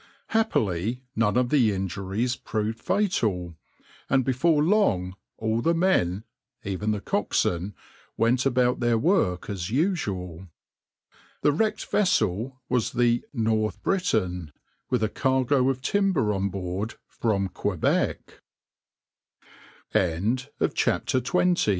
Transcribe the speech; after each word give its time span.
Happily, 0.29 1.03
none 1.15 1.37
of 1.37 1.49
the 1.49 1.71
injuries 1.71 2.35
proved 2.35 2.79
fatal, 2.79 3.53
and 4.09 4.25
before 4.25 4.63
long 4.63 5.15
all 5.37 5.61
the 5.61 5.75
men, 5.75 6.23
even 6.63 6.89
the 6.89 6.99
coxswain, 6.99 7.75
went 8.17 8.43
about 8.43 8.79
their 8.79 8.97
work 8.97 9.47
as 9.47 9.69
usual. 9.69 10.47
The 11.43 11.51
wrecked 11.51 11.85
vessel 11.85 12.59
was 12.67 12.93
the 12.93 13.23
{\itshape{North 13.35 13.79
Britain}}, 13.83 14.51
with 14.89 15.03
a 15.03 15.07
cargo 15.07 15.69
of 15.69 15.83
timber 15.83 16.33
on 16.33 16.49
board 16.49 16.95
from 17.07 17.47
Quebec."\par 17.49 18.41
\ 20.75 21.17